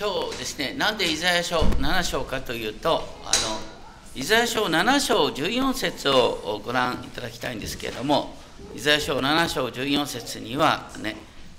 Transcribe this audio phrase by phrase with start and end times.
[0.00, 3.58] 今日ですねなんでイザヤ書7章かというとあの
[4.14, 8.36] イザヤ書7章14節をご覧いただきたいんですけれども
[8.76, 11.16] イザヤ書7章14節にはね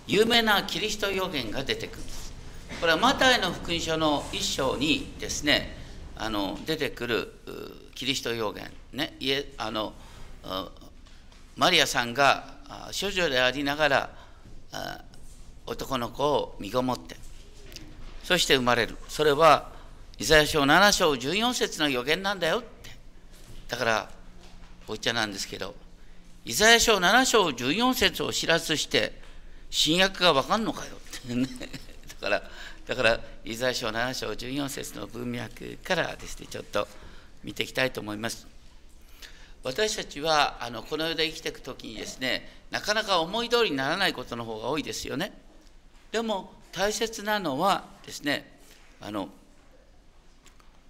[0.07, 2.33] 有名なキリスト予言が出てくるんです。
[2.79, 5.75] これはマタイの福音書の1章にですね
[6.15, 7.33] あの出てくる
[7.93, 8.71] キリスト予言。
[8.93, 9.91] ねいえあの
[11.57, 12.53] マリアさんが
[12.97, 14.09] 処女でありながら
[15.65, 17.17] 男の子を身ごもって
[18.29, 18.95] そして生まれる。
[19.07, 19.71] それは
[20.19, 22.91] イザヤ書7章14節の予言なんだよって。
[23.67, 24.09] だから
[24.87, 25.73] おっちゃなんですけど
[26.45, 29.19] イザヤ書7章14節を知らずして
[29.71, 31.33] 新約が分かんのかよって。
[31.33, 31.47] ね。
[32.21, 32.43] だから
[32.85, 36.87] だからイザヤ書7章14節の文脈からですねちょっと
[37.43, 38.45] 見ていきたいと思います。
[39.63, 45.33] 私たちはあのこの世で生きていく時にですねなかなか思い通りにならないことの方が多いですよね。
[46.11, 48.49] でも大切なのはですね
[49.01, 49.27] あの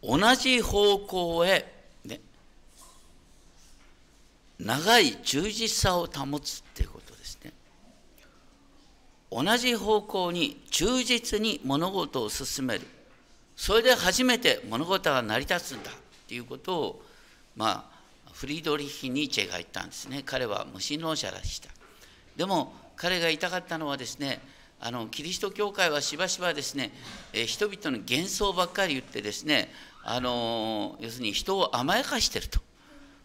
[0.04, 1.66] 同じ方向へ、
[2.06, 2.20] ね、
[4.60, 7.54] 長い充実さを保つっていうことですね。
[9.32, 12.82] 同じ方向に忠実に物事を進める。
[13.56, 15.94] それで初めて物事が成り立つんだっ
[16.28, 17.02] ていうことを
[17.56, 17.90] ま
[18.28, 20.22] あフリードリヒ・ニーチェが言ったんですね。
[20.24, 21.70] 彼は無神論者でした。
[22.38, 24.40] でも彼が言いたかったのはですね
[24.82, 26.92] あのキリスト教会はしばしばですね、
[27.34, 29.70] え人々の幻想ばっかり言ってですね
[30.04, 32.60] あの要するに人を甘やかしてると。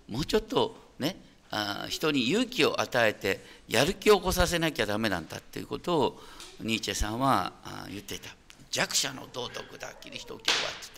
[0.08, 1.16] もうちょっとね
[1.50, 6.20] あ人に勇気を与えてやる気を起こさせなきゃダメなんだっていうことを
[6.60, 7.52] ニーチェさんは
[7.88, 8.34] 言っていた。
[8.70, 10.88] 弱者の道徳だキリスト教はって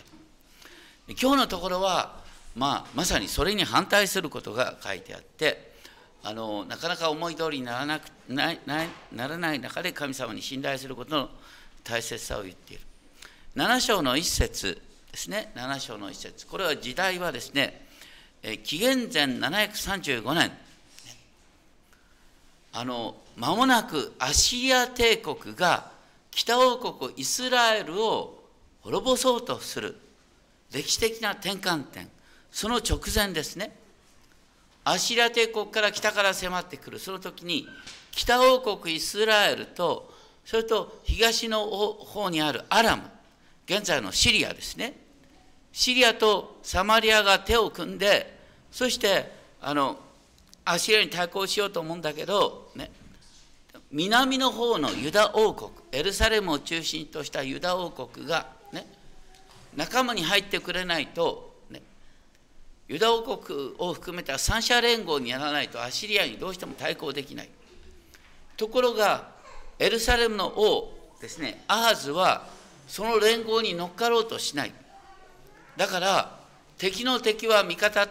[1.06, 1.22] 言った。
[1.22, 2.24] 今日のところは、
[2.56, 5.75] まあ、まさにそれに反対することが書いてあって
[6.28, 8.58] あのなかなか思い通りにならなくない
[9.12, 11.28] ならない中で神様に信頼することの
[11.84, 12.82] 大切さを言っている。
[13.54, 14.82] 7章の一節
[15.12, 15.52] ですね。
[15.54, 16.44] 7章の一節。
[16.48, 17.86] これは時代はですね
[18.64, 20.50] 紀元前735年
[22.72, 25.92] あの間もなくアシリア帝国が
[26.32, 28.42] 北王国イスラエルを
[28.82, 29.96] 滅ぼそうとする
[30.72, 32.08] 歴史的な転換点。
[32.50, 33.85] その直前ですね。
[34.88, 37.00] アシリア帝国から北から迫ってくる。
[37.00, 37.66] その時に
[38.12, 40.14] 北王国イスラエルと
[40.44, 43.02] それと東の方にあるアラム
[43.66, 44.96] 現在のシリアですね。
[45.72, 48.38] シリアとサマリアが手を組んで
[48.70, 49.28] そして
[49.60, 49.98] あの
[50.64, 52.92] アシリアに対抗しようと思うんだけど、ね、
[53.90, 58.86] 南の方のユダ王国エルサレムを中心としたユダ王国が、ね、
[59.74, 61.55] 仲間に入ってくれないと
[62.88, 67.48] ユダ王国を含めた三者連合にやらないとアシリアにどうしても対抗できない。
[68.56, 69.28] ところが
[69.78, 72.46] エルサレムの王ですねアーズは
[72.86, 74.72] その連合に乗っかろうとしない。
[75.76, 76.38] だから
[76.78, 78.08] 敵の敵は味方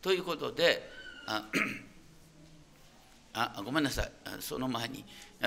[0.00, 0.90] ということで
[1.26, 1.48] あ
[3.34, 5.04] あごめんなさいその前に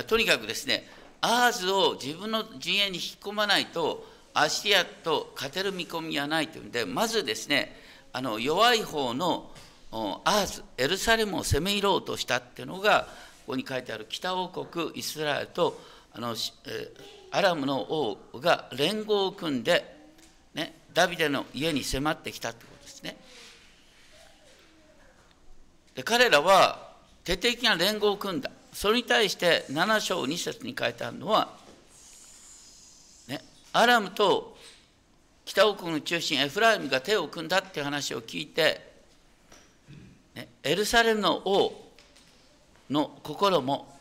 [0.07, 0.87] とにかくですね
[1.21, 7.75] アーズを自分の陣営に引き込まないとアシリアと勝てる見込みはないというんでまずですね
[8.15, 9.51] あの弱い方の
[9.91, 13.09] アーズエルサレムを攻め入ろうとしたっていうのが
[13.45, 15.77] ここに書いてある北王国イスラエルと
[16.13, 16.33] あの、
[17.31, 19.97] アラムの王が連合を組んで、
[20.53, 23.17] ね、ダビデの家に迫ってきたってことですね。
[25.95, 26.93] で彼らは
[27.25, 28.49] 徹底的な連合を組んだ。
[28.71, 31.49] それに対して7章2節に書いてあるのは、
[33.27, 33.41] ね、
[33.73, 34.54] アラムと
[35.45, 38.81] 北王国の中心エフライムが手を組んだって話を聞いて、
[40.33, 41.91] ね、エルサレムの王
[42.89, 43.99] の心も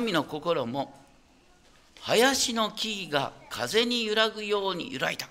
[0.00, 0.94] 民の心も
[2.00, 5.28] 林の木々が風に揺らぐように揺らいだ。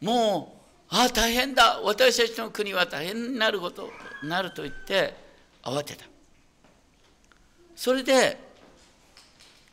[0.00, 0.56] も
[0.90, 1.80] うああ大変だ。
[1.82, 3.90] 私たちの国は大変になること
[4.22, 5.14] なると言って
[5.62, 6.04] 慌てた。
[7.74, 8.38] それで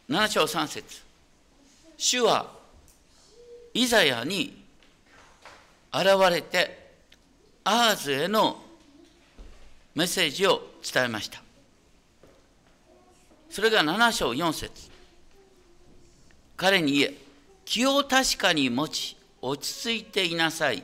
[0.09, 1.01] 7章3節。
[1.97, 2.56] 主は
[3.77, 4.63] イザヤに
[5.93, 6.93] 現れて
[7.63, 8.59] アーズへの
[9.93, 11.43] メッセージを伝えました。
[13.51, 14.89] それが7章4節。
[16.55, 17.13] 彼に言え
[17.65, 20.83] 気を確かに持ち落ち着いていなさい。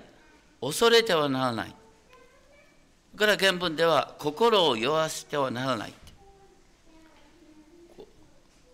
[0.61, 1.75] 恐れてはならない。
[3.17, 5.93] から原文では心を酔わせてはならない。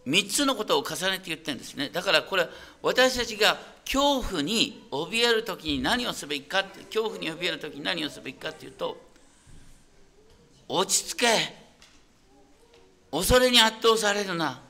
[0.06, 1.90] 3つのことを重ねて言ってるんですね。
[1.90, 2.48] だからこれ
[2.82, 3.58] 私たちが
[3.92, 9.02] 恐怖に怯える時に何をすべきかって恐怖に怯える時に何をすべきかっていうと
[10.68, 11.28] 落ち着け。
[13.12, 14.62] 恐れに圧倒されるな。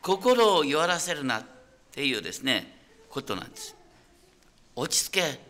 [0.00, 1.42] 心を弱らせるなっ
[1.90, 2.78] ていうですね
[3.10, 3.74] ことなんです。
[4.76, 5.40] 落ち着け。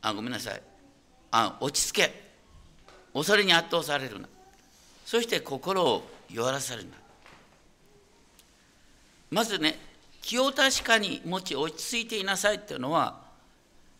[0.00, 0.62] あごめんなさい。
[1.32, 2.32] あ落ち着け。
[3.12, 4.26] 恐れに圧倒されるな。
[5.04, 6.92] そして心を弱らせるな。
[9.30, 9.91] まずね
[10.22, 13.20] 気を確かに持ち落ち着いていなさいっていうのは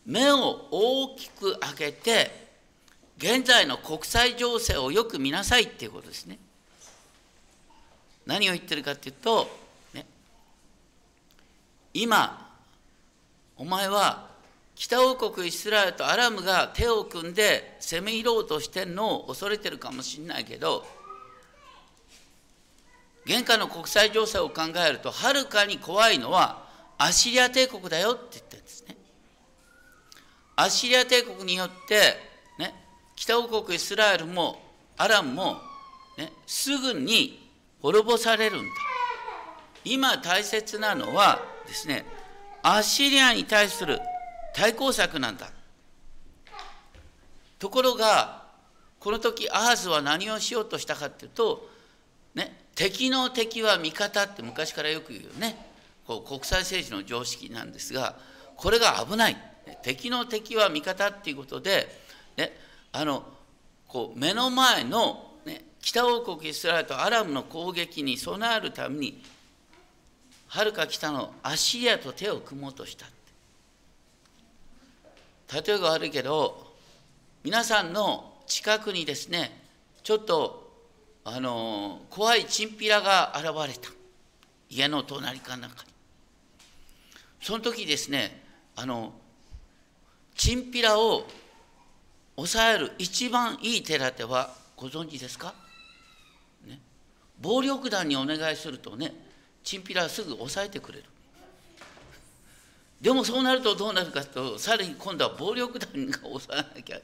[0.06, 2.42] 目を大きく開けて
[3.18, 6.38] 現在の国際情勢をよく見なさいっていうことですね。
[8.26, 9.48] 何を言ってるかっていうと、
[9.94, 10.06] ね、
[11.92, 12.50] 今
[13.56, 14.28] お前は
[14.74, 20.84] 北王国イスラエルとアラムが手を組んで攻め入ろうとしてんのを恐れてるかもしれないけど
[23.24, 26.64] 現下の国際情勢を考えるとはるかに怖いのは
[26.98, 28.96] アシリア帝国だよって言ってるんですね。
[30.56, 32.16] アシリア帝国によって、
[32.58, 32.74] ね、
[33.16, 34.60] 北王国イスラエルも
[34.96, 35.56] アラムも、
[36.18, 38.66] ね、すぐに滅ぼされるんだ。
[39.84, 42.04] 今大切なのはですね
[42.62, 44.00] アシリアに対する
[44.54, 45.50] 対抗策なんだ。
[47.58, 48.42] ところが
[49.00, 51.68] この時アハズは何をしようとしたかっていうと
[52.34, 55.54] ね敵の敵は味方って昔からよく言うよね。
[56.04, 58.16] こう国際政治の常識なんですが
[58.56, 59.36] これが危ない。
[59.82, 61.86] 敵の敵は味方っていうことで、
[62.36, 62.50] ね、
[62.90, 63.22] あの
[63.86, 69.22] こう目の前の、ね、北王国イスラエルとアラムの攻撃に備えるために
[70.48, 73.06] はるか北のアシリアと手を組もうとした
[75.54, 76.72] 例えが悪いけど
[77.44, 79.56] 皆さんの近くにですね
[80.02, 80.61] ちょっと
[81.24, 83.90] あの怖いチンピラが現れた。
[84.68, 85.92] 家の隣かなんかに。
[87.40, 88.42] その時ですね
[88.76, 89.12] あの
[90.34, 91.26] チンピラを
[92.36, 95.54] 抑える一番いい手立てはご存知ですか、
[96.66, 96.80] ね、
[97.40, 99.12] 暴力団にお願いするとね
[99.62, 101.04] チンピラはすぐ抑えてくれる。
[103.00, 106.98] でもそうなるとどうなるかとさらに今度は暴力団が抑えなきゃ。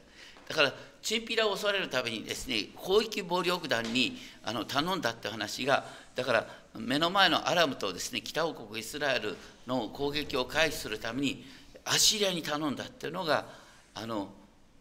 [0.49, 5.85] だからチンピラを襲われるためにですね広域暴力団にあの頼んだって話が
[6.15, 6.47] だから
[6.77, 9.37] 目の前のアラムとですね北王国イスラエル
[9.67, 11.45] の攻撃を回避するために
[11.85, 13.45] アシリアに頼んだっていうのが
[13.93, 14.29] あの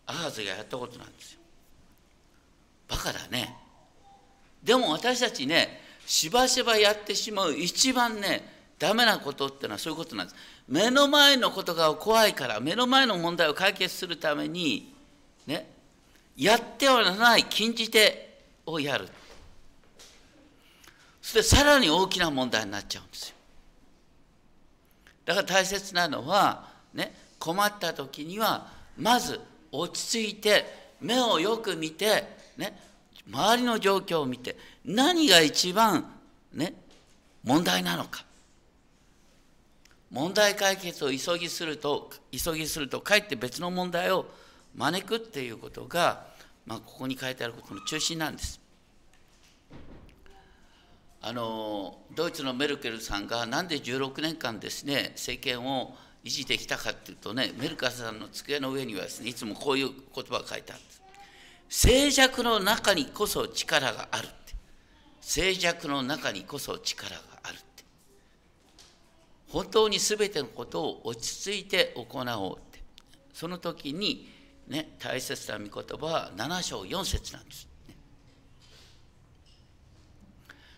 [0.06, 1.40] アハズがやったことなんですよ。
[2.88, 3.54] バカだね。
[4.64, 8.42] でも私たちねしばしばやってしまう一番ね
[8.78, 10.36] ダメなことっていうのはそういうことなんです。
[10.66, 14.97] 目の前のことが怖いから目の前の問題を解決するために
[15.48, 15.66] ね、
[16.36, 19.08] やってはならない禁じ手をやる。
[21.22, 23.34] そしてさらに大きな問題になっちゃうんですよ。
[25.24, 28.68] だから大切なのは、ね、困った時には
[28.98, 29.40] まず
[29.72, 30.66] 落ち着いて
[31.00, 32.24] 目をよく見て、
[32.58, 32.78] ね、
[33.30, 34.54] 周りの状況を見て
[34.84, 36.12] 何が一番、
[36.52, 36.74] ね、
[37.42, 38.24] 問題なのか
[40.10, 44.26] 問題解決を急ぎすると急ぎするとかえって別の問題を
[44.76, 46.26] 招くっていうことが、
[46.66, 48.60] まあ、ここに書いてあることの中心なんです。
[51.20, 61.02] あのドイツのメルケルさんがなんで16年間ですね政権を維持できたかっていうとねメルケルさんの机の上にはですねいつもこういう言葉が書いてあるんです。
[61.68, 64.54] 静寂の中にこそ力があるって
[65.20, 67.84] 静寂の中にこそ力があるって
[69.48, 72.80] 本当に全てのことを落ち着いて行おうって
[73.34, 74.28] その時に
[74.68, 77.66] ね、大切な御言葉は7章4節なんです、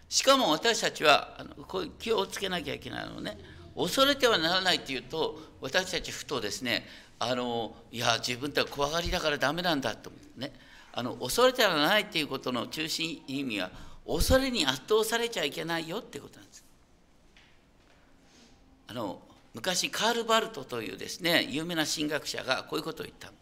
[0.08, 3.38] しかも私たちはあのこう気をつけなきゃいけないのね
[3.76, 6.84] 恐れてはならないっていうと私たちふとですね
[7.18, 10.52] あのいや自分って怖がりだからダメなんだと思ってね
[10.92, 13.70] あの恐れてはならないっていうことの中心意味は
[14.06, 16.64] 恐れに圧倒されちゃいけないよっていうことなんです。
[18.88, 19.20] あの
[19.54, 23.32] 昔カール・バルトというですね有名な神学者がこういうことを言った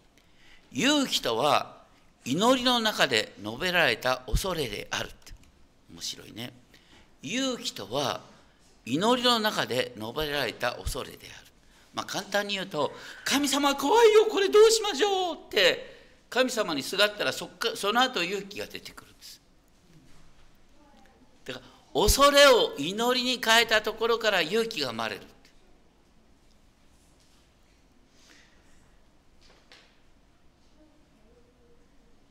[0.72, 1.78] 勇気とは
[2.24, 5.10] 祈りの中で述べられた恐れである
[5.92, 6.52] 面白いね。
[7.22, 8.20] 勇気とは
[8.84, 11.46] 祈りの中で述べられた恐れである。
[11.94, 12.92] まあ簡単に言うと
[13.24, 15.98] 神様怖いよこれどうしましょうって。
[16.30, 19.40] 神様にすがったらそっかその後勇気が出てくるんです。
[21.46, 25.22] だから恐れを祈りに変えたところから勇気が生まれる。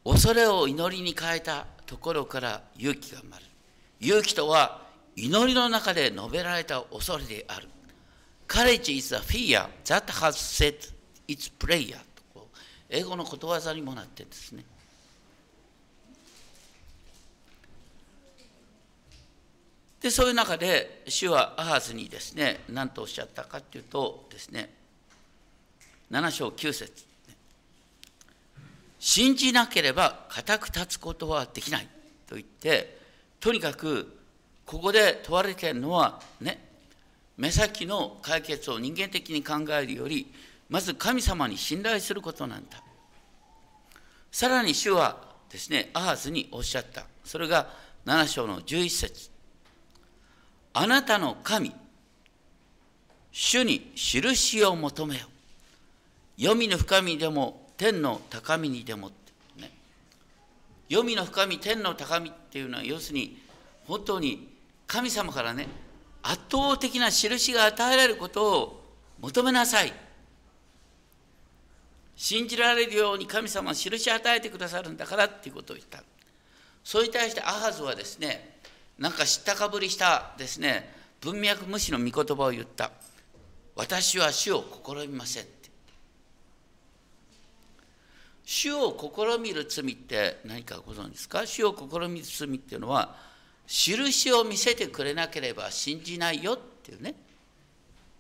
[0.08, 3.50] 恐れを祈りに変えたところから勇気が生まれる。
[4.00, 4.82] 勇気とは
[5.18, 7.68] 祈りの中で述べられた恐れである。
[8.48, 10.94] Courage is a fear that has set
[11.28, 11.98] its prayer
[12.34, 12.48] と
[12.90, 14.64] 英語のことわざにもなってですね。
[20.00, 24.74] でそういう中で主はアハズにですね何とおっしゃったかっていうとですね
[26.12, 27.08] 7章9節。
[29.00, 31.88] 信じなければ固く立つことはできない
[32.28, 32.98] と言って
[33.40, 34.18] とにかく
[34.66, 36.68] ここで問われているのはね
[37.38, 40.28] 目先の解決を人間的に考えるより
[40.70, 42.82] まず神様に信頼することなんだ。
[44.32, 45.18] さらに主は
[45.50, 47.06] ですねアハズにおっしゃった。
[47.24, 47.70] それが
[48.06, 49.30] 7章の11節。
[50.74, 51.74] あなたの神
[53.32, 55.28] 主に印を求めよ。
[56.38, 59.72] 黄泉の深みでも天の高みにでもってね。
[60.90, 63.38] 黄泉の深み天の高みっていうのは要するに
[63.86, 64.50] 本当に
[64.88, 65.68] 神様からね
[66.24, 68.84] 圧倒的な印が与えられることを
[69.22, 69.94] 求めなさい。
[72.16, 76.04] 信じられるように神様は印を与えてくださるんだからっていうことを言った。
[76.84, 78.58] それに対してアハズはですね
[78.98, 80.92] なんか知ったかぶりしたですね
[81.22, 82.92] 文脈無視の御言葉を言った。
[83.76, 85.46] 私は主を試みません。
[88.50, 91.46] 主を試みる罪って何かご存知ですか？
[91.46, 93.14] 主を試みる罪っていうのは
[93.68, 97.14] 印を見せてくれなければ信じないよっていうね。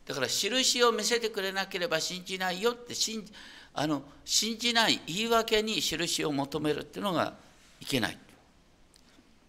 [0.05, 3.31] だから印を見せてくれなければ信じないよって信じ
[3.73, 7.33] あの信じない言い訳に印を求めるっていうのが
[7.79, 8.17] いけない。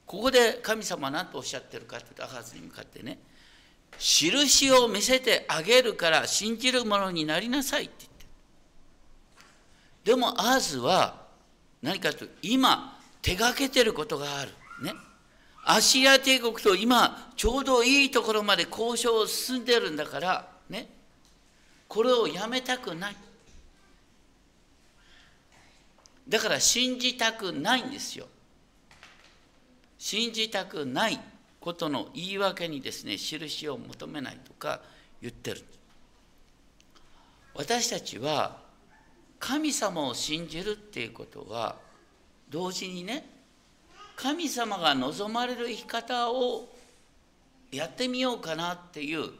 [0.06, 3.18] ここで神様は何とおっしゃってるかってアハズに向かってね。
[3.98, 8.06] 印を見せてあげるから信じるものになりなさいって
[10.08, 11.16] でもアハズは
[11.82, 14.52] 何かというと今手がけてることがある。
[14.82, 14.94] ね。
[15.66, 20.48] アシア帝国と今ちょうどいいところまで交渉を進んでるんだから。
[20.70, 20.88] ね。
[21.88, 23.16] これをやめたくない。
[26.26, 28.28] だから信じたくないんですよ。
[29.98, 31.20] 信じたくない
[31.60, 34.80] ことの言い訳にですね印を求めないとか
[35.20, 35.62] 言ってる。
[37.52, 38.67] 私たちは
[39.38, 41.76] 神様を信じるっていうことは
[42.50, 43.28] 同時にね
[44.16, 46.68] 神様が望まれる生き方を
[47.70, 49.30] やってみようかなっていう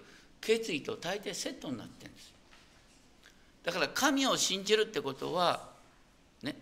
[0.40, 2.32] 決意と大抵セットになってるんです。
[3.64, 5.68] だから神を信じるってことは
[6.42, 6.56] ね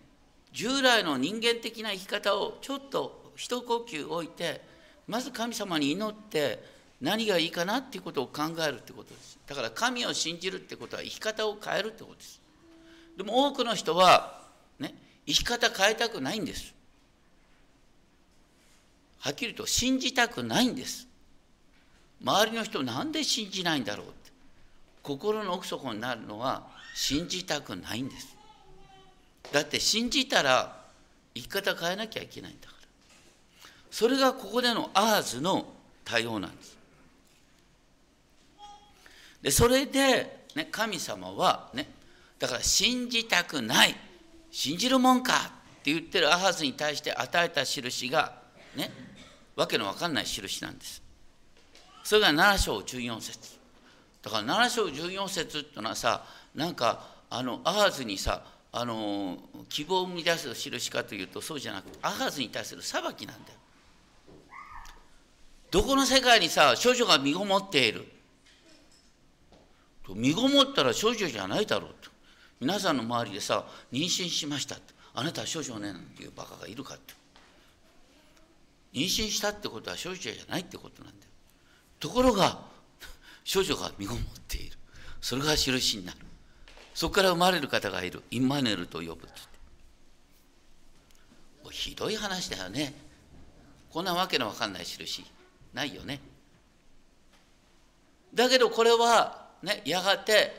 [0.53, 4.63] 従来の人間的な生き方をちょっと一呼吸置いて
[5.07, 6.63] まず神様に祈って
[7.01, 9.39] 何がいいかなっていうことを考えるってことです。
[9.47, 12.41] だから神を信じるってことは生き方を変えるってことです。
[13.17, 14.41] でも多くの人は
[14.79, 14.95] ね
[15.27, 16.75] 生き方変えたくないんです。
[19.21, 21.09] はっきりと信じたくないんです。
[22.23, 24.31] 周りの人なんで信じないんだろうって。
[25.03, 28.37] 心の奥底になるのは信じたくないんです。
[29.53, 30.77] だって信じたら
[31.35, 32.77] 生き方変えなきゃいけないんだから。
[33.91, 35.67] それがここでのアーズの
[36.05, 36.77] 対応なんです。
[39.43, 41.89] でそれで、ね、神様はね
[42.39, 43.97] だから信じたくない。
[44.51, 48.41] 信じるもんかって言ってるアハズに対して与えた印が
[48.75, 48.91] ね
[49.55, 51.03] わけのわかんない印なんです。
[52.05, 53.57] それが7章14節。
[54.23, 56.25] だから7章14節っていうのはさ
[56.55, 59.39] なんかあのアハズにさあの
[59.69, 63.59] 希望を生み出す印かというとそうじゃなくてアハズに対する裁きなんだよ。
[65.71, 68.07] どこの世界にさ少女が身ごもっている。
[70.15, 72.16] 身ごもったら少女じゃないだろうと。
[72.61, 74.77] 皆さんの周りでさ妊娠しました
[75.15, 77.15] あなたは少女ねなんていうバカがいるかって。
[78.93, 81.31] 妊娠したってことは少女じゃないってことなんだよ。
[82.01, 82.61] ところが
[83.45, 84.77] 少女が身ごもっている。
[85.21, 86.19] それが印になる。
[86.95, 88.23] そこから生まれる方がいる。
[88.31, 89.27] インマネルと呼ぶって
[91.71, 92.95] ひどい話だよね。
[93.91, 95.27] こんなわけのわかんない印。
[95.75, 96.21] ないよね。
[98.35, 100.53] だけどこれはねやがて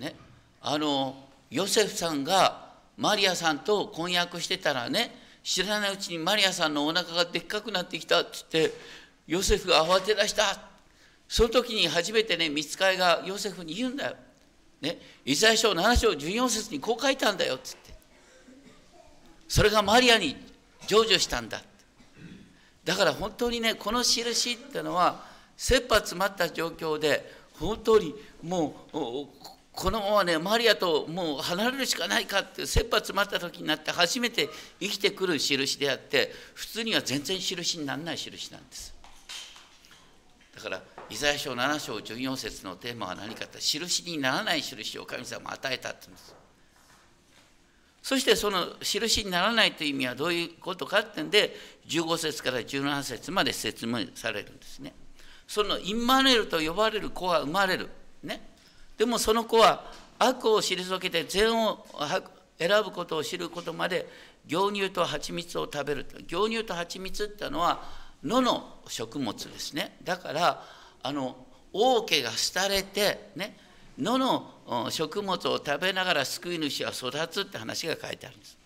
[0.00, 0.16] ね
[0.60, 8.72] あのヨセフさんがマリアさんと婚約してたらね知らないうちにマリアさんのお腹がでっかくなってきたっつって
[9.26, 10.58] ヨセフが慌て出した。
[11.28, 14.16] その時に初めてね見つかりがヨセフに言うんだよ。
[14.80, 17.94] ね、イザヤ書7章14節にこう書いたんだよっつって。
[19.48, 20.36] それがマリアに
[20.86, 21.62] 成就したんだ
[22.84, 25.24] だから本当にねこの印ってのは
[25.56, 28.98] 切羽詰まった状況で本当にもう
[29.78, 34.48] このままねマリアともう離れるしかないかって切羽詰まった時になって初めて
[34.80, 38.92] 生きてくる印であって普通には全然印にならない印なんです
[40.56, 46.34] だからイザヤ書7章14節のテーマは何かって印にならない印を神様与えたって言うんです
[48.02, 51.54] そしてその印にならないという意味はどういうことかってんで
[51.86, 54.94] 15節から17節まで説明されるんですね。
[55.46, 57.90] そのインマヌエルと呼ばれる子が生まれる。
[58.22, 58.40] ね。
[58.98, 61.86] でもその子は悪を退けて善を
[62.58, 64.06] 選ぶことを知ることまで
[64.46, 66.06] 牛乳と蜂蜜を食べる。
[66.26, 67.84] 牛乳と蜂蜜ってのは
[68.24, 69.98] 野の食物ですね。
[70.02, 70.64] だから、
[71.02, 71.36] あの、
[71.72, 73.56] 王家が廃れて、ね、
[73.96, 78.57] 野の食物を食べながら救い主は育つって話が書いてあるんです。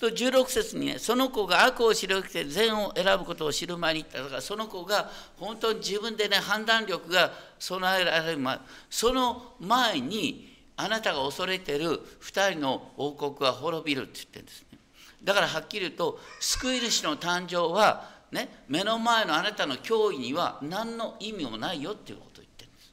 [0.00, 8.58] と16節にね、その子が悪を知るて善を選ぶことを知る前に言ったから、その子が本当に自分でね、判断力が備えられる前、
[8.90, 14.78] その前に、あなたが恐れてる2人の王国は滅びるって言ってるんですね。
[15.24, 22.92] だからはっきり言うと、救い主の誕生は、ね、目の前のあなたの脅威には何の意味もないよっていうことを言ってるんです。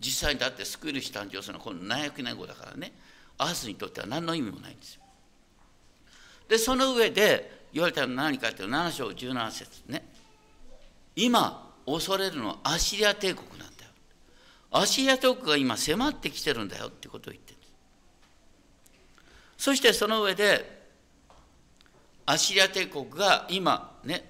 [0.00, 2.92] 実際にだって救い主誕生するのはこの700年後だからね、
[3.38, 4.99] アースにとっては何の意味もないんですよ。
[6.50, 10.04] で、その上で言われたのは何かっていうと、7章17節ね。
[11.14, 13.90] 今、恐れるのはアシリア帝国なんだよ。
[14.72, 17.72] アシリア帝国が今迫ってきてるんだよってことを言ってるんです。
[19.58, 20.80] そしてその上で、
[22.26, 24.24] アシリア帝国が今ね、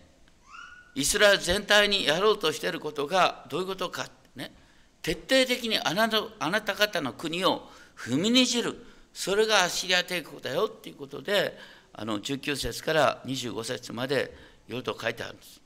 [0.94, 4.52] イスラエル全体にやろうとしていることがどういうことか、ね、
[5.00, 8.84] 徹底的にあなたあなた方の国を踏みにじる、
[9.14, 11.56] それがアシリア帝国だよっていうことで、
[11.92, 14.34] あの19節から25節まで
[14.68, 15.60] いろいろと書いてあるんです。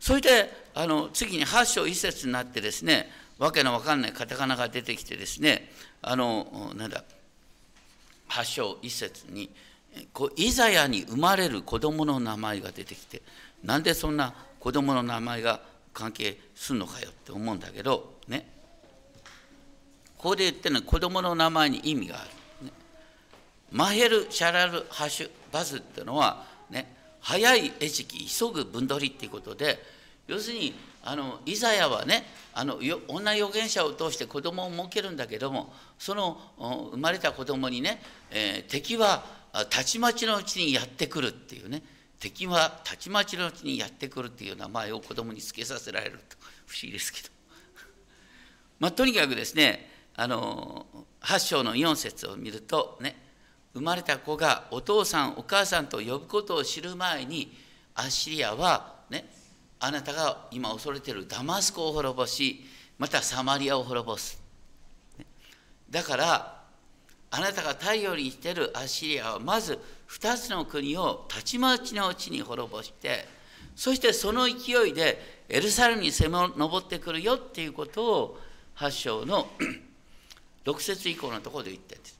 [0.00, 5.70] それであの次に8章1節になってですね、わけのわかんないカタカナが出てきてですね、
[6.02, 7.04] あの、なんだ、
[8.28, 9.50] 8章1節に、
[10.12, 13.22] こうイザヤに生まれる子供の名前が出てきて、
[13.62, 15.60] なんでそんな子供の名前が
[15.92, 18.46] 関係するのかよって思うんだけど、ね。
[20.18, 22.30] ここで言ってるのは子供の名前に意味がある。
[23.74, 29.82] マヘル・シャラル・ハシュ・バズっていうのは、ね、早い餌食、急ぐ分取りっていうことで、
[30.28, 32.78] 要するに、あのイザヤはね、あの
[33.08, 36.40] 女預言者を通して子供を設けるんだけども、その
[36.92, 39.24] 生まれた子供にね、えー、敵は
[39.70, 41.82] たちまちのうちにやってくるっていうね、
[42.20, 47.28] 敵はたちまちのうちにやってくるっていう名前を子供につけさせられると、不思議ですけど。
[48.78, 50.86] まあ、とにかくですね、あの
[51.22, 53.23] 8章の4節を見るとね、
[53.74, 57.52] 生まれた子がお父さんお母さんと呼ぶことを知る前に
[57.94, 59.28] アッシリアはね
[59.80, 62.64] あなたが今恐れているダマスコを滅ぼし
[62.98, 64.40] またサマリアを滅ぼす
[65.90, 66.62] だから
[67.30, 73.26] あなたが頼りにしているアッシリアはまず2つの国をたちまちのうちに滅ぼして
[73.74, 78.38] そしてその勢いでエルサレムに攻め上ってくるよっていうことを
[78.76, 79.48] 8章の
[80.64, 82.13] 6節以降のところで言ってるんです。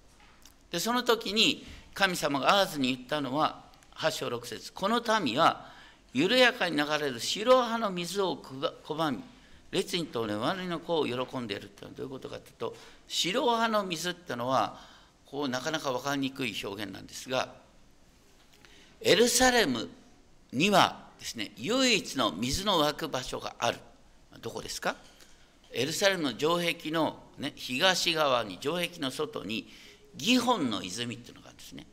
[0.74, 3.62] でその時に神様がアーズに言ったのは
[3.94, 4.72] 8章6節。
[4.72, 5.70] この民は
[6.12, 9.22] 緩やかに流れる白羽の水を拒み
[9.70, 14.80] 列にとね悪いの子を喜んでいるってのはどういうことかというと白羽の水ってのは
[15.26, 17.54] こうなかなか分かりにくい表現なんですが
[19.00, 19.88] エルサレム
[20.52, 23.78] にはですね唯一の水の湧く場所がある。
[24.42, 24.96] どこですか？
[25.72, 29.68] エルサレムの城壁の、ね、東側に城壁の外に
[30.16, 31.86] ギホンの泉っていうのがあるんですね。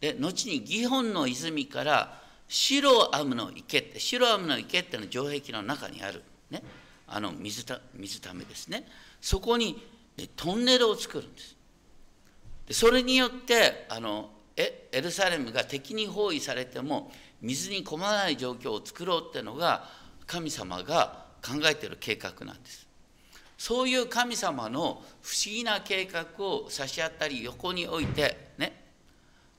[0.00, 6.62] で後にギホンの泉からシロアムの池ってシロアムの池っていうのは城壁の中にある、ね、
[7.08, 8.86] あの水た水ためですね。
[9.20, 9.82] そこに
[10.36, 11.56] トンネルを作るんです。
[12.66, 17.10] でそれによってあのエルサレムが敵に包囲されても
[17.42, 19.88] 水に困らない状況を作ろうっていうのが
[20.26, 22.85] 神様が考えている計画なんです。
[23.58, 28.84] そういう神様の不思議な計画を差し合ったり横に置いてね。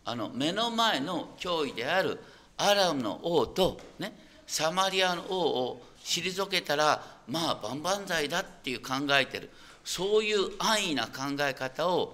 [0.06, 2.20] あの目の前の脅威である
[2.58, 4.14] アラムの王と、ね、
[4.46, 9.50] サマリアの王を退けたらまあ万々歳だっていう考えてる。
[9.84, 12.14] そういう安易な考え方を、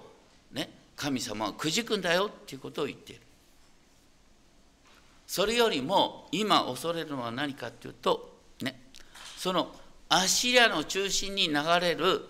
[0.52, 3.22] ね、神様はくじくんだよっていうことを言っている。
[5.26, 8.80] それよりも今恐れるのは何かっていうと、ね、
[9.36, 9.74] その
[10.08, 12.22] アッシリアの中心に流れる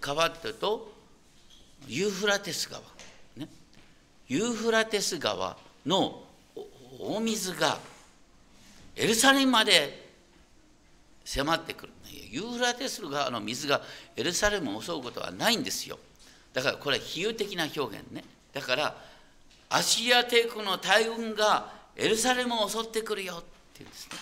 [0.00, 0.92] 川っていうと
[1.86, 2.82] ユーフラテス川、
[3.36, 3.48] ね、
[4.28, 6.22] ユーフラテス川の
[6.98, 7.78] 大水が
[8.96, 10.06] エルサレムまで
[11.24, 11.92] 迫ってくる。
[12.30, 13.80] ユーフラテス川の水が
[14.16, 15.98] エルサレムを襲うことはないんですよ。
[16.52, 18.24] だからこれは比喩的な表現ね。
[18.52, 18.96] だから
[19.68, 23.44] アシリア帝国の大軍がエルサレムを襲ってくるよって
[23.78, 24.16] 言うんですね。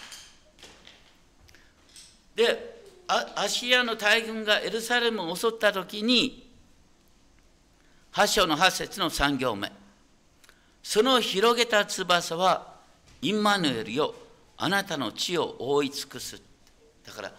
[2.36, 2.73] で
[3.06, 6.50] アシリアの大軍がエルサレムを襲った時に
[8.12, 9.70] 8章の8節の3行目。
[10.82, 12.74] その広げた翼は
[13.22, 14.14] インマヌエルよ
[14.56, 16.40] あなたの地を覆い尽くす。
[17.04, 17.32] だから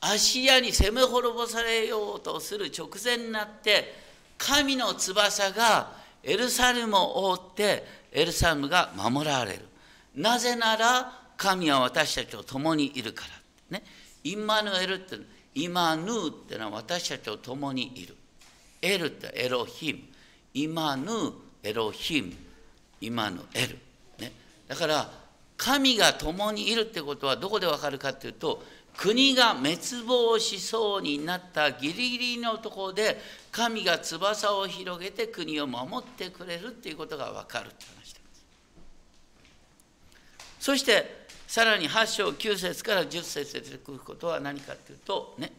[0.00, 3.94] アシアに攻め滅ぼされようとする直前になって
[4.36, 9.60] 神の翼がエルサレムを覆ってエルサレムが守られる。
[10.14, 13.24] なぜなら神は私たちと共にいるか
[13.70, 13.78] ら。
[13.78, 13.84] ね。
[14.24, 15.16] イマヌエルって
[15.54, 18.16] イマヌーってのは私たちと共にいる。
[18.80, 20.00] エルってエロヒム。
[20.54, 21.32] イマヌー
[21.62, 22.32] エロヒム。
[23.02, 23.78] イマヌエル、
[24.20, 24.32] ね、
[24.68, 25.10] だから
[25.56, 28.62] 神が共にいるってことはどこでわかるかっていうと
[28.96, 33.18] 国が滅亡しそうになったギリギリのところで
[33.50, 38.42] 神が翼を広げて国を守ってくれるっていうことが分かるって話です
[40.60, 41.21] そして
[41.52, 45.52] さらに8章9節から10節で出てくることは何かっていうとね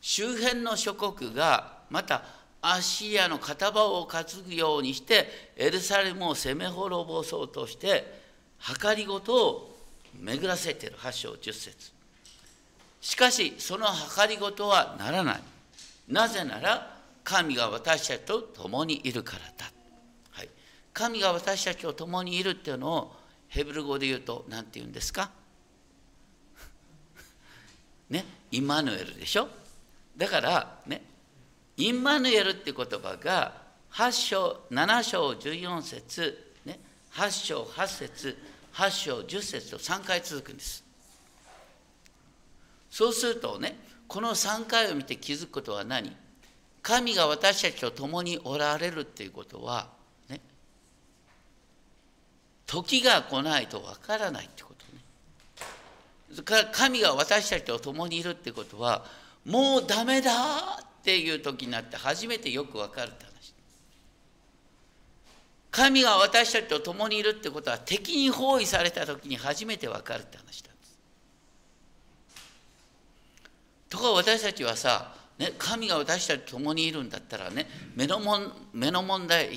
[0.00, 2.22] 周辺の諸国がまた
[2.62, 8.20] アッシリアの片場を担ぐようにしてエルサレムを攻め滅ぼそうとして
[8.80, 9.76] 計りごとを
[10.14, 10.96] 巡らせている。
[10.96, 11.92] 8章10節。
[13.00, 15.40] しかしその計りごとはならない。
[16.06, 19.72] なぜなら神が私たちと共にいるからだ、
[20.30, 20.48] はい、
[20.92, 23.19] 神が私たちと共にいるっていうのを
[23.50, 25.30] ヘブル語で言うと何て言うんですか？
[28.10, 28.24] ね？
[28.50, 29.48] イマヌエルでしょ？
[30.16, 31.02] だからね？
[31.76, 33.54] インマヌエルって言葉が
[33.92, 36.78] 8章7章14節、ね、
[37.12, 38.38] 8章8節
[38.74, 40.84] 8章10節と3回続くんです。
[42.90, 46.16] そうするとねこの3回を見て気づくことは何？
[46.82, 49.88] 神が私たちと共におられるっていうことは
[52.70, 56.68] 時が来ないとわからないってことね。
[56.72, 59.04] 神が私たちと共にいるってことは
[59.44, 63.54] もうダメだっていう時になって初めてよくわかるって話。
[65.72, 70.70] 神が私たちと共にいるってことは敵に包囲された時に初めてわかるって話だ
[73.88, 79.48] とか私たちはさ、ね、神が私たちと共にいるんだったらね目のもん目の問題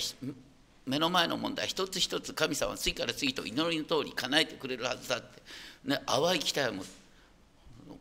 [0.86, 5.42] 目の前の問題一つ一つ神様は次から次と祈りの通り叶えてくれるはずだって、
[5.86, 6.92] ね、淡い期待を持つ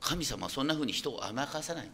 [0.01, 1.93] 神様はそんなふうに人を甘やかさないんだ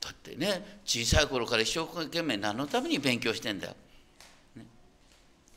[0.00, 3.74] だってね小さい頃から一生懸命何のために勉強してんだよ、
[4.56, 4.64] ね、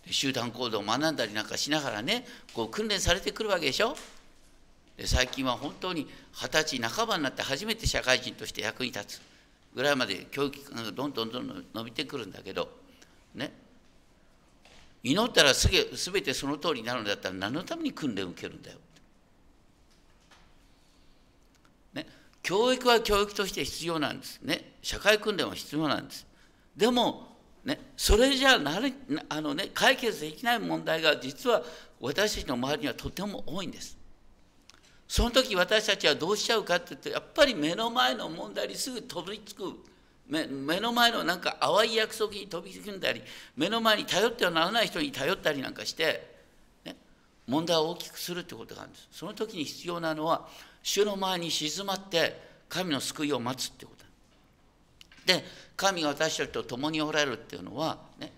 [0.06, 3.96] 集団行動を学んだりなんかしながらねこう訓練されてくるわけでしょ。
[4.96, 9.22] で最近は本当に二十歳半ばになって初めて社会人として役に立つ
[9.76, 12.68] ぐらいまで教育がどんどんどんどん伸びてくるんだけど
[13.38, 13.54] ね。
[15.04, 18.78] 祈ったらすげ全てその通りになるんだったら何のために訓練を受けるんだよ。
[21.93, 22.06] ね、
[22.43, 24.39] 教育は教育として必要なんです。
[24.41, 24.73] ね。
[24.82, 26.28] 社会訓練は必要なんです。
[26.76, 28.93] でもねそれじゃなれ
[29.30, 31.63] あのね解決できない問題が実は
[32.00, 33.97] 私たちの周りにはとても多いんです。
[35.08, 39.73] その時私たちはどうしちゃうかって言ってやっぱり目の前の問題にすぐ飛びつく。
[40.30, 43.22] 目の前のなんか淡い約束に飛びつんだり
[43.56, 46.36] 目の前に頼ってはならない人に頼ったりなんかして、
[46.86, 46.96] ね、
[47.48, 50.48] 問題を大きくするってことがあるんですその時に必要なのは
[50.84, 55.44] 主の前に静まって神の救いを待つってことで
[55.76, 58.32] 神が私たちと共におられるっていうのはね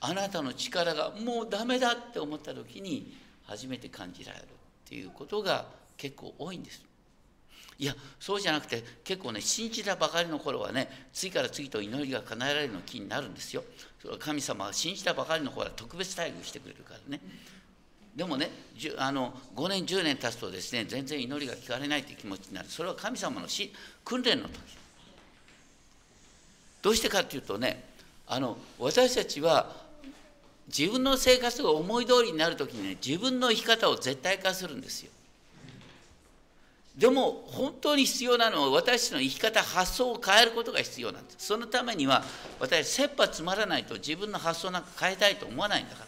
[0.00, 4.46] あなたの力がもうダメだって思った時に初めて感じられるっ
[4.88, 6.89] ていうことが結構多いんです。
[7.80, 13.64] いやそうじゃなくて結構ね信じたばかりの頃はね次から次と祈りが叶えられるの気になるんですよ。
[14.18, 17.20] 神様は信じたばかりの頃は特別待遇してくれるからね。
[18.14, 18.50] でもね
[18.98, 23.72] あの5年10年経つとですね全然祈りが聞かれないという気持ちになるそれは神様のし
[24.04, 24.54] 訓練の時
[26.82, 27.82] どうしてかっていうとね
[28.26, 29.74] あの私たちは
[30.66, 35.10] 自分の生活が思い通りになる時にね自分の生き方を絶対化するんですよ
[37.00, 41.46] でも本当に必要なのは私の生き方発想を変えることが必要なんです。
[41.46, 42.22] そのためには
[42.60, 46.06] 私切羽詰まらないと自分の発想なんか変えたいと思わないんだから。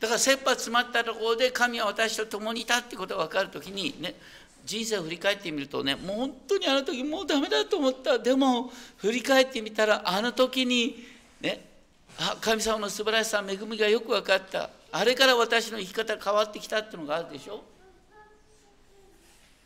[0.00, 4.16] だから切羽詰まったところで神は私と共にいたってことが分かるときにね
[4.64, 8.18] 人生を振り返ってみるとねもう本当にあの時もうダメだと思った。
[8.18, 10.96] でも振り返ってみたらあの時に
[11.40, 11.64] ね
[12.18, 14.70] あ神様の素晴らしさ恵みがよく分かった。
[14.90, 17.62] あれから私の生き方変わってきたっていうのがあるでしょ。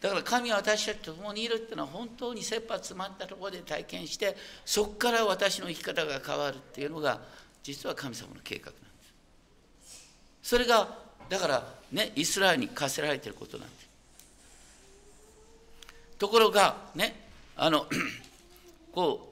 [0.02, 7.20] だから神は私たちと共にいるっていうのは本当に切羽詰まったところで体験してそこから私の生き方が変わるっていうのが
[7.62, 8.80] 実は神様の計画なんで
[9.86, 10.08] す
[10.42, 10.88] それが
[11.28, 13.88] だからねイスラエルに課せられてることなんです
[16.18, 17.14] ところがね
[17.56, 17.86] あの
[18.92, 19.28] こ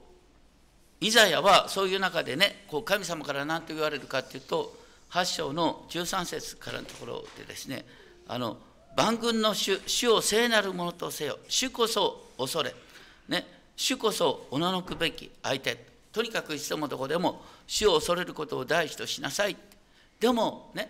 [1.01, 4.73] うイザヤはそういう中でねこう神様から何と言われるかっていうと
[5.09, 7.85] 8章の13節からのところでですね
[8.29, 8.55] あの
[8.95, 12.73] 万軍の主主を聖なるものとせよ主こそ恐れ、
[13.29, 15.77] ね、主こそおののくべき相手
[16.11, 19.55] とにかくいつでもどこでも主を恐れることを第一としなさい。
[20.19, 20.89] でもね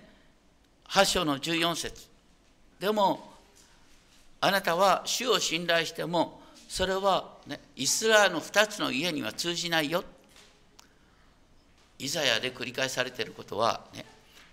[0.90, 2.08] 8章の14節。
[2.80, 3.32] でも
[4.42, 10.04] あなたは主を信頼してもそれは、ね、イスラエルの2つの家には通じないよ。
[12.00, 14.04] イザヤで繰り返されていることは、ね、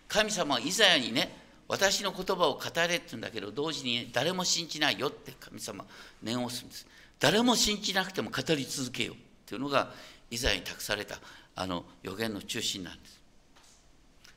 [0.06, 5.84] 神様はイザヤにね私の言葉を語れって言うんだけど同時に誰も信じないよって神様
[6.22, 6.86] 念を押すんです。
[7.20, 9.14] 誰も信じなくても語り続けよう。
[9.14, 9.90] っていうのが
[10.30, 11.18] イザヤに託された
[11.54, 13.18] あの予言の中心なんです。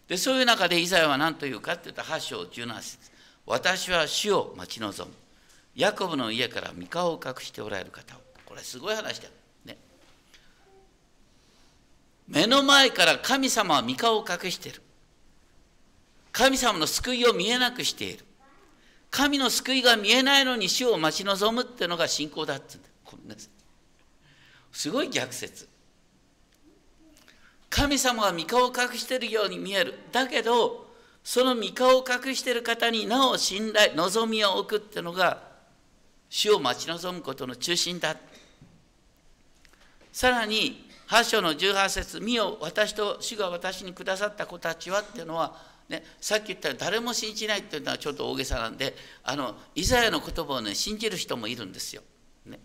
[0.10, 3.12] でそういう中でイザヤは何というかって言ったら8章17節。
[3.46, 5.16] 私は死を待ち望む。
[5.76, 8.20] ヤコブの家から三顔を隠しておられる方を。
[8.46, 9.32] これすごい話だよ。
[9.66, 9.78] ね。
[12.28, 14.82] 目の前から神様は三顔を隠してる。
[16.32, 18.26] 神様の救いを見えなくしている。
[19.10, 23.36] 神の救いが見えないのに死を待ち望むっていうのが信仰だってこんな
[24.72, 25.68] すごい逆説。
[27.70, 30.00] 神様は三顔を隠しているように見える。
[30.12, 30.92] だけど
[31.24, 35.42] その三顔を隠している方になお信頼望みを置くっていうのが
[36.30, 38.16] 主を待ち望むことの中心だ
[40.14, 52.02] さらに8章の18節見よ私と主が私にくださった子たちは」っていうのは、ね、さっき言った誰も信じないっていうのはちょっと大げさなんであのイザヤの言葉をね信じる人もいるんですよ。
[52.46, 52.60] ね、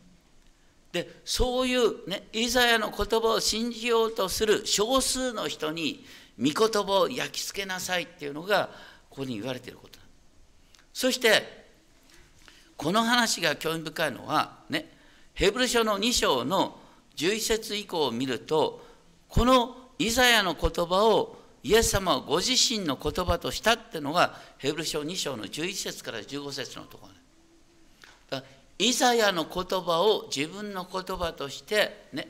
[0.92, 6.06] でそういう、ね、イザヤの言葉を信じようとする少数の人に
[6.38, 8.70] 御言葉を焼き付けなさいっていうのが
[9.10, 9.98] ここに言われていること
[10.92, 11.66] そして
[12.76, 14.88] この話が興味深いのはね
[15.34, 16.78] ヘブル書の2章の
[17.16, 18.86] 11節以降を見ると
[19.28, 28.38] このイザヤの言葉をイエス様はご自身の言葉としたってのがヘブル書2章の11節から15節のところ。
[28.38, 28.44] だ
[28.79, 32.29] イザヤの言葉を自分の言葉としてね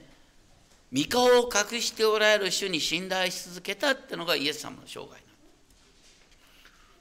[0.90, 5.11] 御顔を隠しておられる主に信頼し続けたってのがイエス様の生涯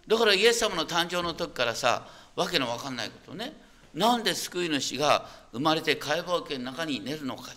[0.08, 0.18] だ。
[0.18, 3.54] からイエス様の誕生の時からさわけのわかんないことね。
[3.94, 7.54] なんで救い主が生まれて会話桶の中に寝るのか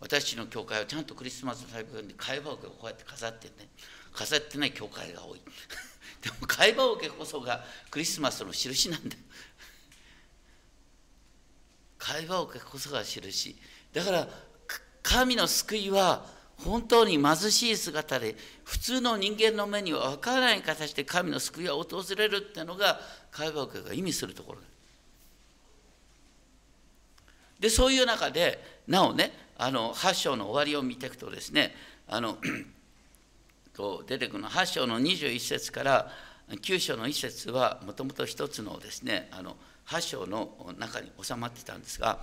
[0.00, 3.68] 私の教会はちゃんとクリスマスのイプで会話をこうやって飾ってね
[4.12, 5.40] 飾ってない教会が多い。
[6.22, 9.16] でも会話桶こそがクリスマスの印なんだ。
[11.98, 13.56] 会話桶こそが印。
[13.92, 14.28] だから
[15.02, 16.26] 神の救いは
[16.58, 24.60] 本当に貧しい姿で普通の人間の目には分からない形で神の救いが訪れるっていうのが会話が意味するところ
[27.58, 31.74] でそういう中でなおねあの8章の終わりを見ていくとですね
[32.08, 32.38] あの
[33.74, 36.10] と出てくるの8章の21節から
[36.50, 42.18] 9章の1節はもともと一つのですねあの8章の中に収まってたんですが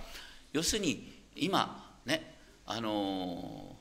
[0.52, 2.34] 要するに今ね
[2.66, 3.76] あの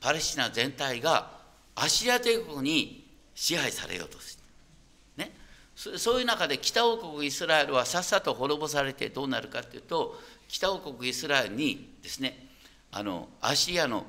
[0.00, 1.38] パレスチナ全体が
[1.74, 4.42] アシリア帝国に支配されようとして、
[5.16, 5.32] ね、
[5.74, 12.48] そういう中で北王国イスラエルはさっさと滅ぼされてどうなるかというと北王国イスラエルにですね
[12.90, 14.06] あのアシアの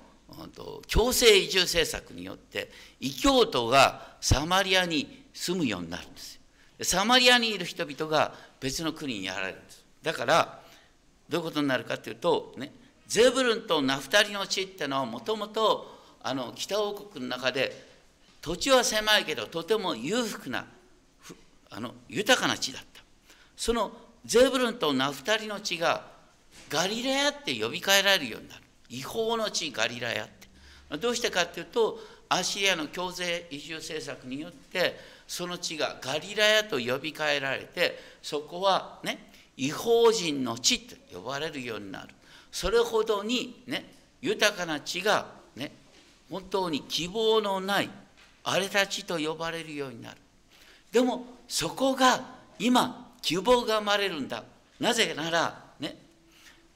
[0.87, 6.39] 強制移住政策によって異教徒がサマリアに住むようになるんですよ。
[6.85, 9.83] サマリアにいる人々が別の国にやられるんです。
[10.01, 10.59] だから
[11.27, 12.71] どういうことになるかというとね
[13.07, 15.99] ゼブルンとナフタリの地っていうのはもともと
[16.55, 17.89] 北王国の中で
[18.41, 20.65] 土地は狭いけどとても裕福な
[21.69, 23.01] あの豊かな地だった
[23.57, 23.91] その
[24.25, 26.18] ゼブルンとナフタリの地が
[26.69, 28.61] ガリラヤって呼びかえられるようになる。
[28.89, 30.97] 違法の地ガリラヤって。
[30.97, 42.09] どうしてかっていうとアシリアの強制移住政策によってその地がガリラヤと呼びかえられてそこはね違法人の地と呼ばれるようになる。
[42.51, 45.71] それほどにね豊かな地がね
[46.29, 47.89] 本当に希望のない
[48.43, 50.17] 荒れた地と呼ばれるようになる。
[50.91, 52.21] でもそこが
[52.57, 54.43] 今希望が生まれるんだ。
[54.79, 55.68] なぜなら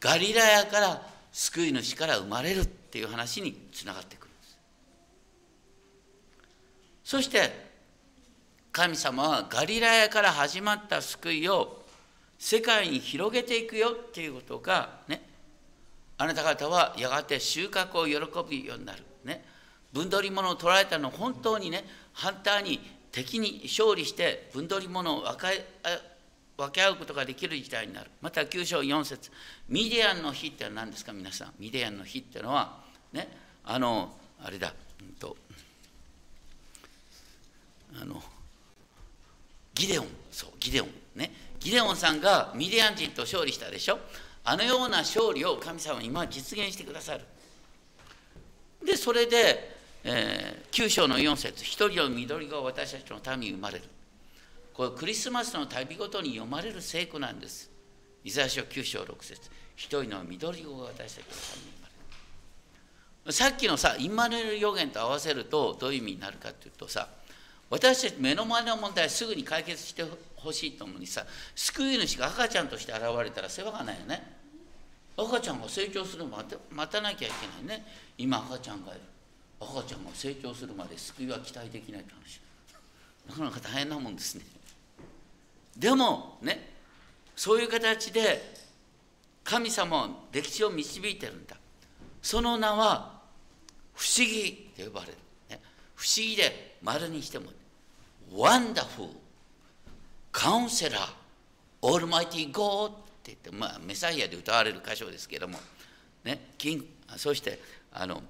[0.04, 4.58] ガリラヤから救い主から生まれるっていう話につながってくるんです
[7.06, 7.72] そして
[8.74, 11.86] 神様はガリラヤから始まった救いを
[12.38, 15.22] 世界に広げていくよっていうことがね
[16.18, 19.04] あなた方はやがて収穫を喜ぶようになる。
[19.24, 19.44] ね、
[19.94, 22.80] 分取り物を取られたの本当にね反対に
[23.12, 25.48] 敵に勝利して分取り物を分か
[26.58, 28.12] 分け合うことができる時代になる。
[28.22, 29.32] また9章4節。
[29.70, 31.54] ミディアンの日って何ですか皆さん？
[31.60, 32.78] ミディアンの日ってのは
[33.12, 33.28] ね
[33.63, 34.13] あの
[34.44, 35.36] あれだ、うんと
[38.00, 38.22] あの
[39.74, 40.08] ギデオン。
[40.32, 40.89] そうギデオン。
[41.16, 41.32] ね。
[41.60, 44.00] ギデオンさんがミディアン人と勝利したでしょ？
[44.44, 47.22] あのような勝利を神様は今実現してくださる。
[48.86, 51.63] でそれで、えー、9章の4節。
[51.63, 53.86] 一人の緑が私たちの民に生まれる。
[54.74, 57.70] これクリスマスの旅ごとに読まれる聖句なんです。
[58.24, 59.52] イザヤ書9章6節。
[59.76, 61.94] 一人の緑子が私たちの民に生まれ
[63.26, 63.32] る。
[63.32, 67.08] さっきのさインマヌエル予言と合わせるとどういう意味になるかっていうとさ
[67.70, 70.04] 私たち目の前の問題すぐに解決して
[70.36, 74.22] ほしいと思うにさ救い主が赤ちゃんとして現れたら世話がないよね。
[75.16, 77.86] 赤ちゃんが成長するまで待たなきゃいけないね。
[78.18, 79.02] 今赤ちゃんがいる。
[79.60, 82.42] 赤ちゃんが成長するまで救いは期待できないって話。
[83.30, 84.44] なかなか大変なもんですね。
[85.78, 86.70] でもね
[87.36, 88.54] そういう形で
[89.44, 91.58] 神様は歴史を導いてるんだ。
[92.22, 93.22] その名は
[93.94, 95.14] 不思議と呼ばれる、
[95.50, 95.60] ね、
[95.96, 97.52] 不思議で丸にしても
[98.34, 99.10] Wonderful,
[100.32, 105.60] Counselor, Almighty God って言って、まあ、メサイアで歌われる箇所ですけども、
[106.24, 106.84] ね、金
[107.18, 107.60] そして
[107.92, 108.24] あの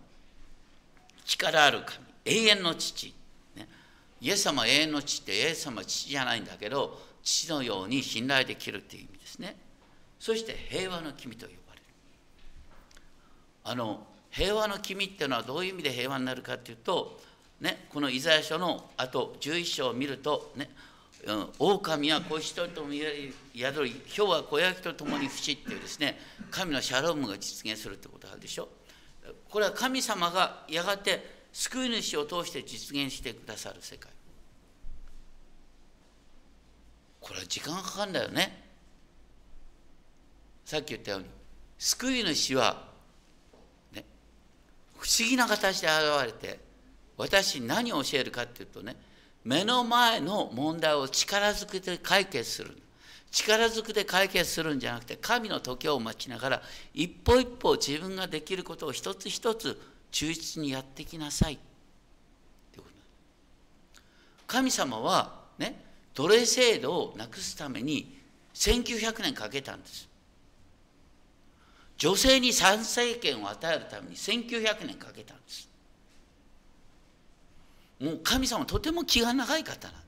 [1.26, 3.14] 力ある神、永遠の父、
[3.56, 3.68] ね、
[4.20, 9.56] イエス様永遠の父ってイエス様父じゃないんだけど、父のように信頼できるっていう意味ですね。
[10.20, 11.86] そして平和の君と呼ばれる。
[13.64, 17.20] あの平和の君っていうのはどういう意味で平和になるかっていうと、
[17.62, 20.70] ね、このイザヤ書のあと11章を見ると、ね、
[21.60, 26.20] 狼は子羊とも宿り、ひょうは小焼きと共に伏しっていうですね、
[26.52, 28.68] 神のシャロームが実現するってことがあるでしょ。
[29.50, 34.12] これは神様がやがて救い主を通して実現してくださる世界。
[37.34, 38.64] これは時間かかるんだよね。
[40.66, 41.26] さっき言ったように、
[41.80, 42.86] 救い主は、
[43.92, 44.06] ね、
[45.00, 46.60] 不思議な形で現れて、
[47.18, 48.96] 私に何を教えるかっていうとね
[49.44, 52.78] 目の前の問題を力ずくで解決する。
[53.32, 56.62] 力ずくで解決するんじゃなくて神の時を待ちながら
[56.94, 61.58] 一歩一歩自分ができることを一つ一つ忠実にやってきなさい。
[64.46, 68.18] 神様はね奴隷制度をなくすために
[68.54, 70.10] 1900年かけたんです。
[71.98, 75.70] 女性に参政権を与えるために1900年かけたんです。
[78.00, 80.04] もう神様とても気が長い方なんだ。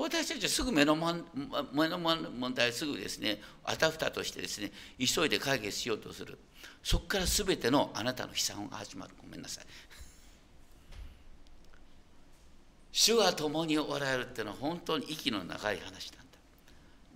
[0.00, 6.38] 私たちはすぐ目の目の問題すぐですねあたふたとしてですね急いで解決しようとする。
[6.82, 9.12] そこから全てのあなたの悲惨が始まる。
[9.20, 9.64] ごめんなさい。
[13.00, 16.18] 主は共におられるっていうのは本当に息の長い話なん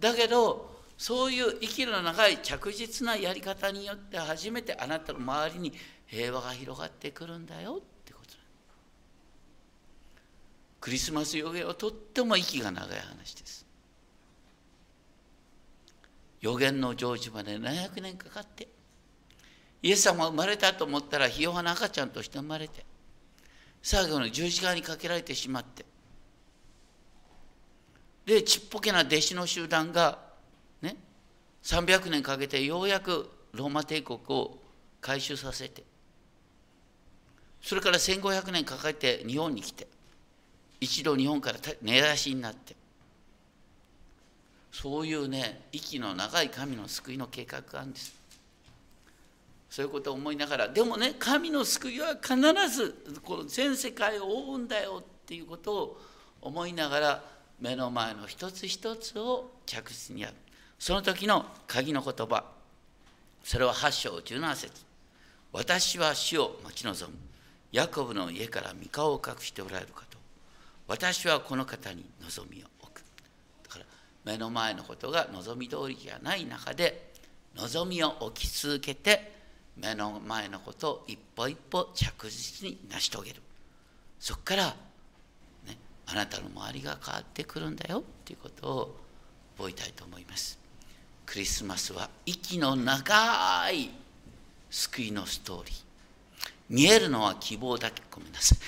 [0.01, 0.13] だ。
[0.13, 5.73] だけどそういう息の長い着実なやり方によって初めてあなたの周りに
[6.07, 8.37] 平和が広がってくるんだよってこと
[10.81, 13.67] クリスマス予言はとっても息が長い話です。
[16.43, 18.69] 予言の成就まで700年かかって
[19.83, 22.85] イエス様が生まれたと思ったらひ弱な赤ちゃんとして生まれて
[23.83, 25.85] 最後の十字架にかけられてしまって。
[28.25, 30.19] でちっぽけな弟子の集団が
[30.81, 30.97] ね
[31.63, 34.59] 300年かけてようやくローマ帝国を
[35.01, 35.83] 回収させて
[37.61, 39.89] それから1500年かけて日本に来て
[40.81, 42.77] 一度日本から根出しになって
[44.71, 48.22] そういうね息の長い神の救いの計画があるんです。
[49.73, 50.69] そういうことを思いながら。
[50.69, 52.37] でもね神の救いは必
[52.69, 56.01] ずこの全世界を覆うんだよっていうことを
[56.43, 57.25] 思いながら
[57.59, 60.29] 目の前の一つ一つを着実にや。
[60.29, 60.35] る
[60.79, 62.45] その時の鍵の言葉。
[63.43, 64.85] それは8章17節。
[65.53, 67.17] 私は死を待ち望む。
[67.73, 70.19] ヤコブの家から三顔を隠しておられるかと。
[70.87, 73.03] 私はこの方に望みを置く。
[73.63, 73.87] だから
[74.23, 77.11] 目の前のことが望み通りじゃない中で
[77.57, 79.41] 望みを置き続けて
[79.77, 83.43] 目の前のことを一歩一歩着実に成し遂げる。
[84.21, 84.67] そこから、
[85.67, 88.97] ね、あなたの周りが変わってくるんだよっていうことを
[89.57, 90.59] 覚えたいと思います。
[91.27, 93.91] クリスマスは息の長い
[94.71, 95.75] 救いのストーリー。
[96.69, 98.03] 見えるのは希望だけ。
[98.11, 98.59] ごめんなさい。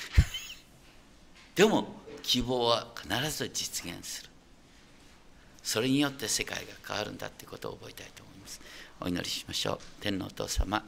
[1.57, 4.31] でも希望は必ず実現する。
[5.63, 8.61] それによって世界が変わるんだってことを覚えたいと思います。
[9.01, 9.79] お祈りしましょう。
[10.01, 10.85] 天皇お父様。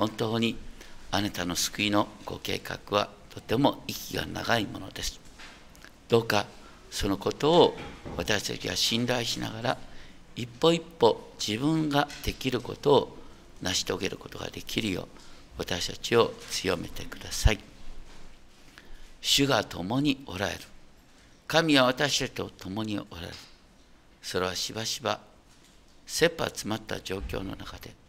[0.00, 0.56] 本当に
[1.10, 5.20] あなたの救いのご計画はとても息が長いものです
[6.08, 6.46] どうか
[6.90, 7.76] そのことを
[8.16, 9.78] 私たちが信頼しながら
[10.36, 13.16] 一歩一歩自分ができることを
[13.60, 15.06] 成し遂げることができるよう
[15.58, 17.58] 私たちを強めてください
[19.20, 20.60] 主が共におられる。
[21.46, 23.34] 神は私たちと共におられる。
[24.22, 25.20] それはしばしば
[26.06, 27.99] 切羽詰まった状況の中で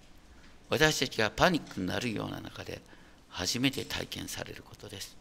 [0.72, 2.82] 私たちがパニックになるような中で
[3.28, 5.18] 初めて体験されることです。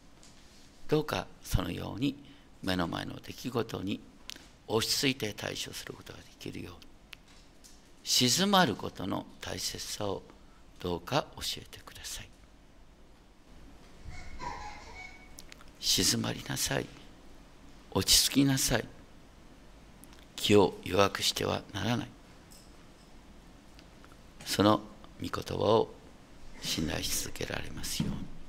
[0.88, 2.16] どうかそのように
[2.62, 4.00] 目の前の出来事に
[4.68, 6.74] 落ち着いて対処することができるよう
[8.04, 10.22] 静まることの大切さを
[10.78, 12.28] どうか教えてください。
[15.80, 16.86] 静まりなさい。
[17.90, 18.84] 落ち着きなさい。
[20.36, 22.08] 気を弱くしてはならない。
[24.46, 24.80] その
[25.22, 25.88] 御言葉を
[26.62, 28.40] 信頼し続けられますように。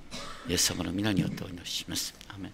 [0.50, 2.14] イエス様の皆によってお祈りします。
[2.30, 2.52] アメン